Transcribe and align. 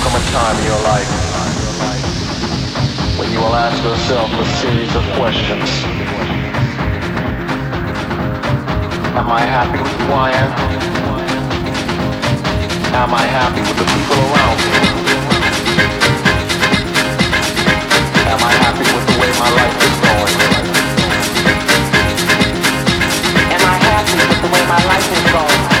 come 0.00 0.16
a 0.16 0.24
time 0.32 0.56
in 0.56 0.64
your 0.64 0.82
life 0.88 1.10
when 3.18 3.30
you 3.30 3.38
will 3.38 3.54
ask 3.54 3.76
yourself 3.84 4.32
a 4.32 4.44
series 4.56 4.94
of 4.96 5.04
questions. 5.20 5.68
Am 9.20 9.28
I 9.28 9.40
happy 9.40 9.78
with 9.82 9.92
who 10.00 10.12
I 10.12 10.30
am? 10.32 10.50
Am 12.96 13.12
I 13.12 13.24
happy 13.38 13.60
with 13.60 13.76
the 13.76 13.84
people 13.92 14.18
around 14.24 14.58
me? 14.64 14.72
Am 18.32 18.40
I 18.40 18.52
happy 18.64 18.86
with 18.94 19.06
the 19.10 19.16
way 19.20 19.30
my 19.44 19.50
life 19.60 19.76
is 19.88 19.96
going? 20.06 20.36
Am 23.54 23.62
I 23.72 23.76
happy 23.90 24.14
with 24.16 24.40
the 24.44 24.48
way 24.48 24.62
my 24.66 24.80
life 24.90 25.08
is 25.12 25.24
going? 25.32 25.79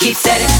keep 0.00 0.16
setting. 0.16 0.59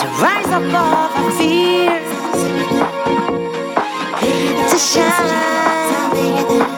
to 0.00 0.06
rise 0.24 0.46
above 0.46 1.12
our 1.14 1.30
fears, 1.32 2.08
to 4.70 4.78
shine. 4.78 6.73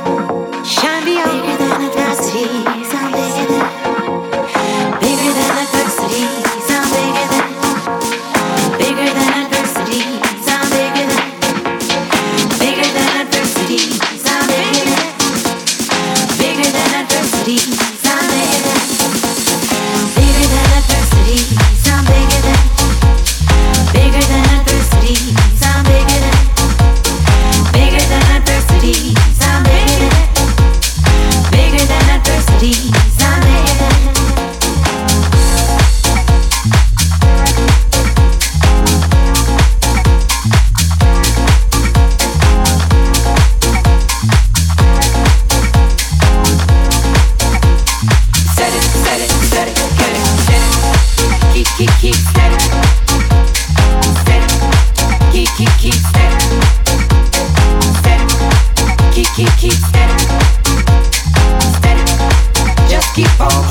keep 63.17 63.41
on 63.41 63.66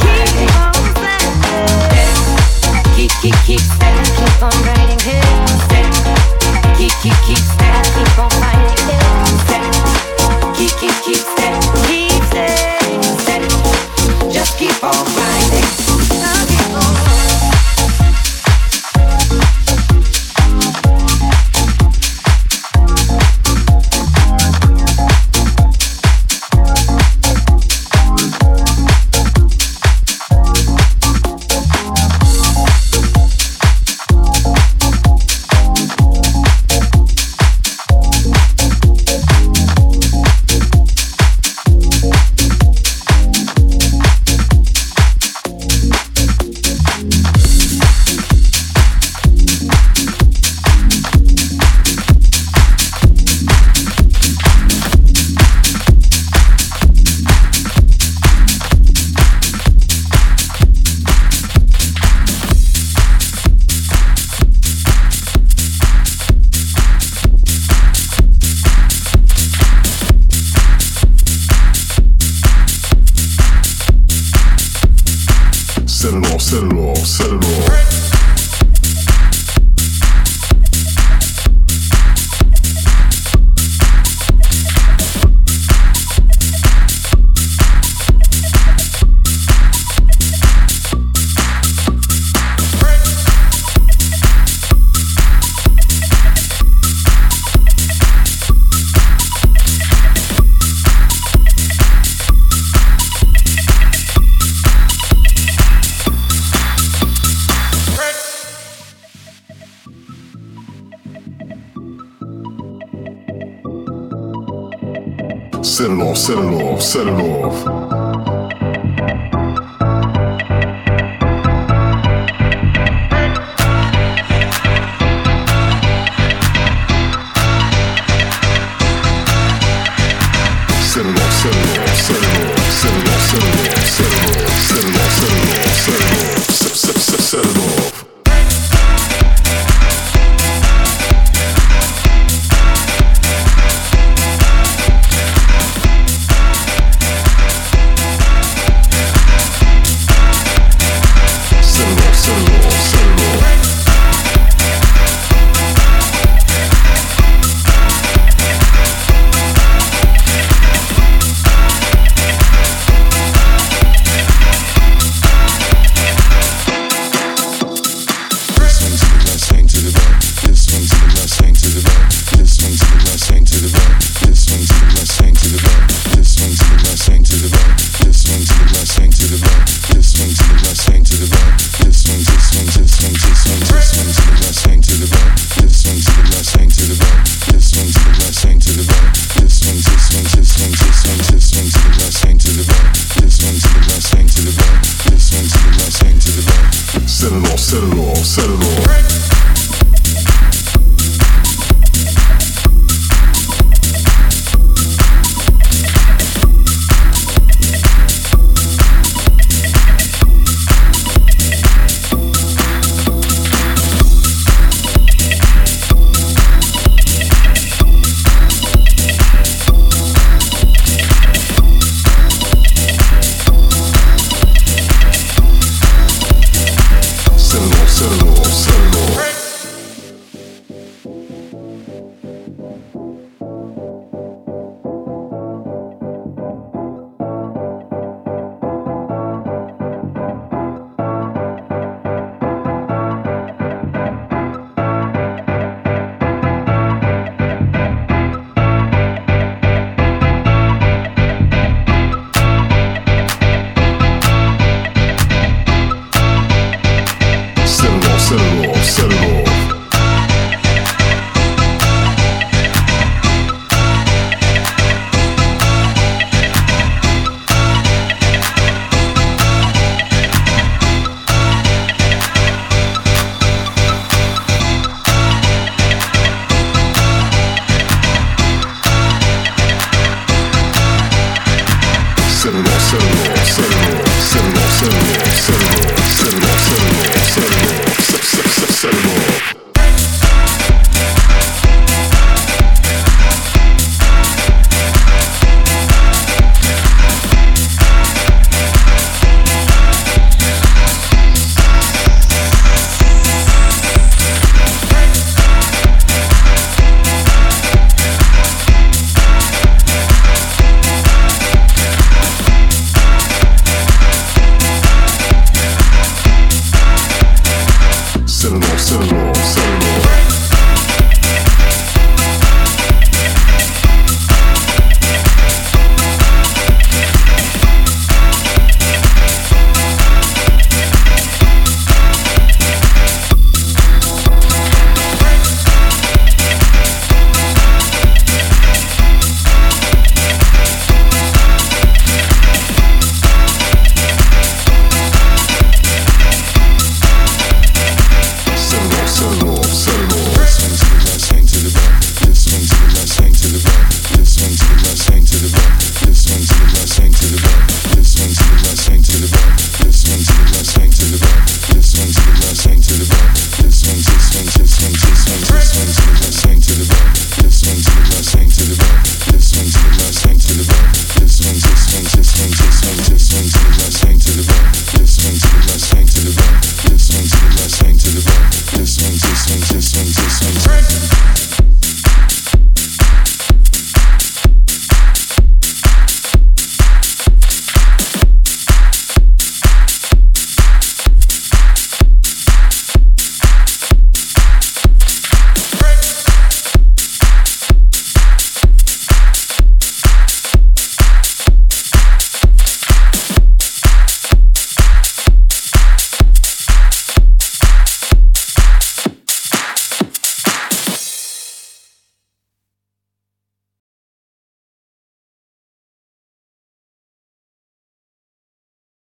Set 115.75 115.91
it 115.91 115.99
off, 115.99 116.17
set 116.17 116.37
it 116.37 116.53
off, 116.53 116.81
set 116.81 117.05
it 117.05 117.11
off. 117.11 117.84